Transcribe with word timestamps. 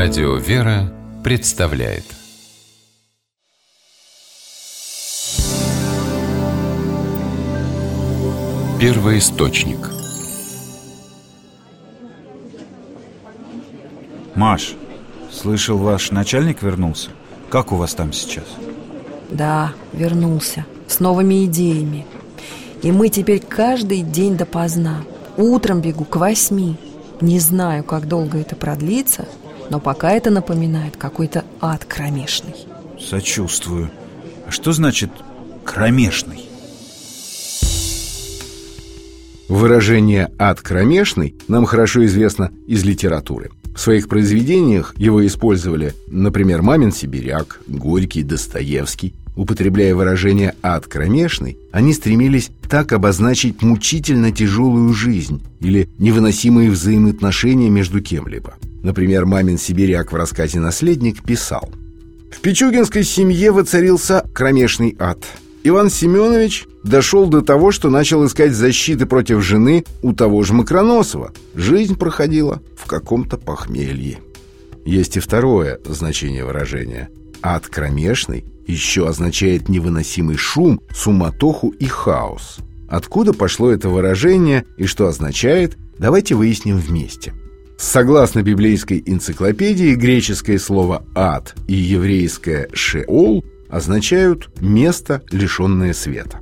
Радио 0.00 0.36
«Вера» 0.36 0.92
представляет. 1.24 2.04
Первый 8.80 9.18
источник 9.18 9.90
Маш, 14.36 14.76
слышал, 15.32 15.78
ваш 15.78 16.12
начальник 16.12 16.62
вернулся? 16.62 17.10
Как 17.50 17.72
у 17.72 17.74
вас 17.74 17.92
там 17.94 18.12
сейчас? 18.12 18.46
Да, 19.32 19.72
вернулся 19.92 20.64
С 20.86 21.00
новыми 21.00 21.44
идеями. 21.46 22.06
И 22.82 22.92
мы 22.92 23.08
теперь 23.08 23.40
каждый 23.40 24.02
день 24.02 24.36
допоздна. 24.36 25.02
Утром 25.36 25.80
бегу 25.80 26.04
к 26.04 26.14
восьми. 26.14 26.76
Не 27.20 27.40
знаю, 27.40 27.82
как 27.82 28.06
долго 28.06 28.38
это 28.38 28.54
продлится 28.54 29.26
Но 29.70 29.80
пока 29.80 30.12
это 30.12 30.30
напоминает 30.30 30.96
какой-то 30.96 31.44
ад 31.60 31.84
кромешный 31.84 32.54
Сочувствую 32.98 33.90
А 34.46 34.50
что 34.50 34.72
значит 34.72 35.10
кромешный? 35.64 36.48
Выражение 39.48 40.30
«ад 40.38 40.60
кромешный» 40.60 41.34
нам 41.48 41.64
хорошо 41.64 42.04
известно 42.04 42.50
из 42.66 42.84
литературы. 42.84 43.50
В 43.74 43.80
своих 43.80 44.08
произведениях 44.08 44.94
его 44.98 45.24
использовали, 45.26 45.94
например, 46.06 46.60
Мамин 46.60 46.92
Сибиряк, 46.92 47.60
Горький, 47.66 48.24
Достоевский. 48.24 49.14
Употребляя 49.36 49.94
выражение 49.94 50.54
«ад 50.62 50.86
кромешный», 50.86 51.56
они 51.72 51.94
стремились 51.94 52.50
так 52.68 52.92
обозначить 52.92 53.62
мучительно 53.62 54.32
тяжелую 54.32 54.92
жизнь 54.92 55.42
или 55.60 55.88
невыносимые 55.96 56.70
взаимоотношения 56.70 57.70
между 57.70 58.02
кем-либо. 58.02 58.54
Например, 58.82 59.26
Мамин 59.26 59.58
Сибиряк 59.58 60.12
в 60.12 60.16
рассказе 60.16 60.60
«Наследник» 60.60 61.22
писал 61.22 61.68
«В 62.30 62.40
пичугинской 62.40 63.04
семье 63.04 63.50
воцарился 63.50 64.24
кромешный 64.32 64.96
ад– 64.98 65.24
Иван 65.64 65.90
Семенович 65.90 66.66
дошел 66.84 67.26
до 67.26 67.42
того, 67.42 67.72
что 67.72 67.90
начал 67.90 68.24
искать 68.24 68.52
защиты 68.52 69.06
против 69.06 69.42
жены 69.42 69.84
у 70.02 70.12
того 70.12 70.42
же 70.42 70.54
Макроносова. 70.54 71.32
Жизнь 71.54 71.96
проходила 71.96 72.62
в 72.76 72.86
каком-то 72.86 73.36
похмелье. 73.36 74.18
Есть 74.86 75.16
и 75.16 75.20
второе 75.20 75.78
значение 75.84 76.44
выражения. 76.44 77.10
Ад 77.42 77.66
кромешный 77.66 78.44
еще 78.66 79.08
означает 79.08 79.68
невыносимый 79.68 80.36
шум, 80.36 80.80
суматоху 80.94 81.70
и 81.70 81.86
хаос. 81.86 82.58
Откуда 82.88 83.34
пошло 83.34 83.70
это 83.70 83.88
выражение 83.88 84.64
и 84.76 84.86
что 84.86 85.06
означает, 85.08 85.76
давайте 85.98 86.34
выясним 86.34 86.78
вместе. 86.78 87.34
Согласно 87.78 88.42
библейской 88.42 89.00
энциклопедии, 89.06 89.94
греческое 89.94 90.58
слово 90.58 91.04
«ад» 91.14 91.54
и 91.68 91.74
еврейское 91.74 92.68
«шеол» 92.72 93.44
означают 93.70 94.50
«место, 94.60 95.22
лишенное 95.30 95.92
света». 95.92 96.40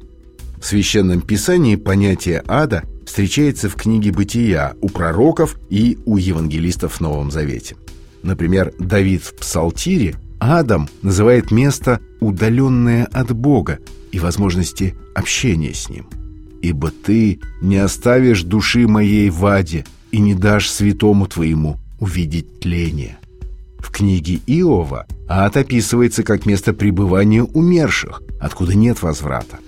В 0.58 0.64
Священном 0.64 1.20
Писании 1.20 1.76
понятие 1.76 2.42
ада 2.48 2.84
встречается 3.04 3.68
в 3.68 3.74
книге 3.74 4.12
«Бытия» 4.12 4.76
у 4.80 4.88
пророков 4.88 5.60
и 5.68 5.98
у 6.06 6.16
евангелистов 6.16 6.94
в 6.94 7.00
Новом 7.02 7.30
Завете. 7.30 7.76
Например, 8.22 8.72
Давид 8.78 9.22
в 9.22 9.36
Псалтире 9.36 10.14
адом 10.40 10.88
называет 11.02 11.50
место, 11.50 12.00
удаленное 12.18 13.04
от 13.12 13.32
Бога 13.32 13.78
и 14.10 14.18
возможности 14.18 14.94
общения 15.14 15.74
с 15.74 15.90
Ним. 15.90 16.08
«Ибо 16.62 16.90
ты 16.90 17.40
не 17.60 17.76
оставишь 17.76 18.42
души 18.42 18.88
моей 18.88 19.28
в 19.28 19.44
аде 19.44 19.84
и 20.10 20.18
не 20.18 20.34
дашь 20.34 20.70
святому 20.70 21.26
твоему 21.26 21.78
увидеть 21.98 22.60
тление». 22.60 23.18
В 23.78 23.90
книге 23.90 24.40
Иова 24.46 25.06
ад 25.28 25.56
описывается 25.56 26.22
как 26.22 26.44
место 26.44 26.72
пребывания 26.72 27.42
умерших, 27.44 28.22
откуда 28.40 28.74
нет 28.74 29.02
возврата. 29.02 29.58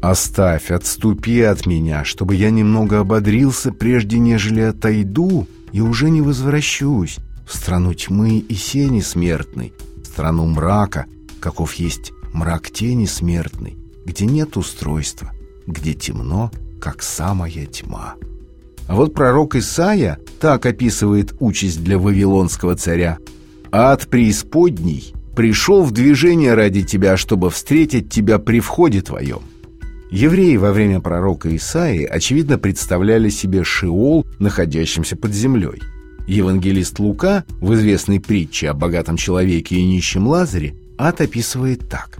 «Оставь, 0.00 0.70
отступи 0.70 1.40
от 1.40 1.66
меня, 1.66 2.04
чтобы 2.04 2.34
я 2.36 2.50
немного 2.50 3.00
ободрился, 3.00 3.72
прежде 3.72 4.18
нежели 4.18 4.60
отойду, 4.60 5.46
и 5.72 5.80
уже 5.80 6.10
не 6.10 6.20
возвращусь 6.20 7.18
в 7.46 7.56
страну 7.56 7.92
тьмы 7.94 8.38
и 8.38 8.54
сени 8.54 9.00
смертной, 9.00 9.72
страну 10.04 10.46
мрака, 10.46 11.06
каков 11.40 11.74
есть 11.74 12.12
мрак 12.32 12.70
тени 12.70 13.06
смертной, 13.06 13.76
где 14.04 14.26
нет 14.26 14.56
устройства, 14.56 15.32
где 15.66 15.94
темно, 15.94 16.50
как 16.80 17.02
самая 17.02 17.66
тьма». 17.66 18.14
А 18.86 18.94
вот 18.94 19.14
пророк 19.14 19.56
Исаия 19.56 20.18
так 20.40 20.66
описывает 20.66 21.34
участь 21.40 21.82
для 21.82 21.98
вавилонского 21.98 22.76
царя– 22.76 23.18
Ад 23.78 24.08
преисподней 24.08 25.12
пришел 25.34 25.82
в 25.82 25.90
движение 25.90 26.54
ради 26.54 26.82
тебя, 26.82 27.18
чтобы 27.18 27.50
встретить 27.50 28.08
тебя 28.08 28.38
при 28.38 28.60
входе 28.60 29.02
твоем. 29.02 29.40
Евреи 30.10 30.56
во 30.56 30.72
время 30.72 31.00
пророка 31.00 31.54
Исаии, 31.54 32.04
очевидно, 32.04 32.58
представляли 32.58 33.28
себе 33.28 33.64
Шиол, 33.64 34.24
находящимся 34.38 35.14
под 35.14 35.34
землей. 35.34 35.82
Евангелист 36.26 36.98
Лука 37.00 37.44
в 37.60 37.74
известной 37.74 38.18
притче 38.18 38.70
о 38.70 38.74
богатом 38.74 39.16
человеке 39.16 39.76
и 39.76 39.84
нищем 39.84 40.26
Лазаре 40.26 40.74
ад 40.96 41.20
описывает 41.20 41.88
так. 41.88 42.16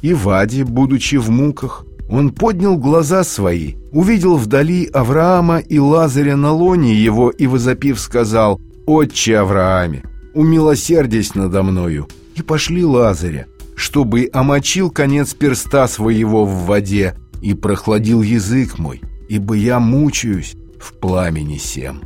«И 0.00 0.14
Вади, 0.14 0.62
будучи 0.62 1.16
в 1.16 1.30
муках, 1.30 1.84
он 2.14 2.30
поднял 2.30 2.76
глаза 2.76 3.24
свои, 3.24 3.74
увидел 3.90 4.36
вдали 4.36 4.86
Авраама 4.86 5.58
и 5.58 5.80
Лазаря 5.80 6.36
на 6.36 6.52
лоне 6.52 6.94
его 6.94 7.28
и, 7.28 7.48
возопив, 7.48 7.98
сказал, 7.98 8.60
«Отче 8.86 9.38
Аврааме, 9.38 10.04
умилосердись 10.32 11.34
надо 11.34 11.64
мною, 11.64 12.06
и 12.36 12.42
пошли 12.42 12.84
Лазаря, 12.84 13.46
чтобы 13.74 14.30
омочил 14.32 14.92
конец 14.92 15.34
перста 15.34 15.88
своего 15.88 16.44
в 16.44 16.66
воде 16.66 17.16
и 17.42 17.52
прохладил 17.52 18.22
язык 18.22 18.78
мой, 18.78 19.02
ибо 19.28 19.54
я 19.54 19.80
мучаюсь 19.80 20.54
в 20.78 20.92
пламени 20.92 21.56
сем». 21.56 22.02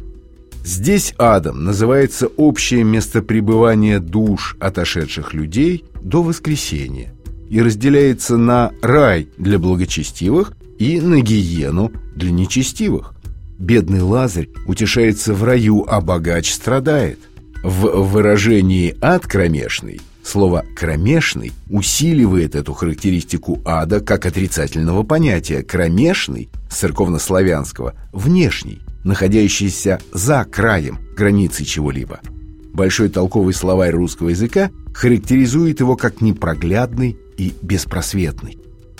Здесь 0.64 1.12
Адам 1.18 1.64
называется 1.64 2.28
общее 2.28 2.82
место 2.82 3.20
пребывания 3.20 4.00
душ 4.00 4.56
отошедших 4.58 5.34
людей 5.34 5.84
до 6.00 6.22
воскресения 6.22 7.12
и 7.50 7.60
разделяется 7.60 8.36
на 8.36 8.72
рай 8.82 9.28
для 9.38 9.58
благочестивых 9.58 10.52
и 10.78 11.00
на 11.00 11.20
гиену 11.20 11.92
для 12.14 12.30
нечестивых. 12.30 13.14
Бедный 13.58 14.02
Лазарь 14.02 14.48
утешается 14.66 15.34
в 15.34 15.42
раю, 15.42 15.84
а 15.88 16.00
богач 16.00 16.52
страдает. 16.52 17.18
В 17.62 18.02
выражении 18.02 18.96
«ад 19.00 19.26
кромешный» 19.26 20.00
слово 20.22 20.64
«кромешный» 20.76 21.52
усиливает 21.68 22.54
эту 22.54 22.72
характеристику 22.72 23.60
ада 23.64 24.00
как 24.00 24.26
отрицательного 24.26 25.02
понятия. 25.02 25.62
Кромешный 25.62 26.50
с 26.70 26.76
церковнославянского 26.76 27.94
«внешний», 28.12 28.80
находящийся 29.02 30.00
за 30.12 30.44
краем 30.44 30.98
границы 31.16 31.64
чего-либо. 31.64 32.20
Большой 32.72 33.08
толковый 33.08 33.54
словарь 33.54 33.90
русского 33.90 34.28
языка 34.28 34.70
характеризует 34.94 35.80
его 35.80 35.96
как 35.96 36.20
непроглядный 36.20 37.16
и 37.38 37.54
беспросветный. 37.62 38.58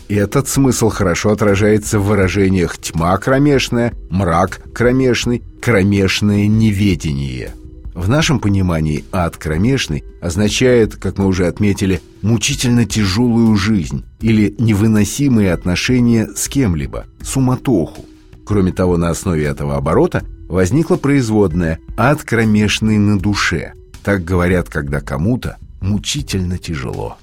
Этот 0.09 0.49
смысл 0.49 0.89
хорошо 0.89 1.33
отражается 1.33 1.99
в 1.99 2.07
выражениях 2.07 2.79
«тьма 2.79 3.15
кромешная», 3.19 3.93
«мрак 4.09 4.63
кромешный», 4.73 5.43
«кромешное 5.61 6.47
неведение». 6.47 7.53
В 7.93 8.09
нашем 8.09 8.39
понимании 8.39 9.05
ад 9.13 9.37
кромешный 9.37 10.05
означает, 10.23 10.97
как 10.97 11.19
мы 11.19 11.27
уже 11.27 11.47
отметили, 11.47 12.01
мучительно 12.23 12.87
тяжелую 12.87 13.55
жизнь 13.57 14.05
или 14.21 14.55
невыносимые 14.57 15.53
отношения 15.53 16.29
с 16.35 16.49
кем-либо, 16.49 17.07
суматоху. 17.23 18.07
Кроме 18.47 18.73
того, 18.73 18.97
на 18.97 19.11
основе 19.11 19.45
этого 19.45 19.77
оборота 19.77 20.25
возникла 20.49 20.97
производная 20.97 21.81
«ад 21.97 22.23
кромешный 22.23 22.99
на 22.99 23.19
душе». 23.19 23.75
Так 24.05 24.25
говорят, 24.25 24.71
когда 24.71 25.01
кому-то 25.01 25.59
мучительно 25.81 26.57
тяжело. 26.57 27.19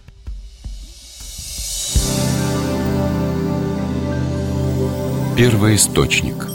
Первый 5.35 5.75
источник– 5.75 6.47